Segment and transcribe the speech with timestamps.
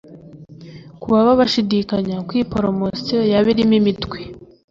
[0.99, 4.17] Ku baba bashidikanya ko iyi poromosiyo yaba irimo imitwe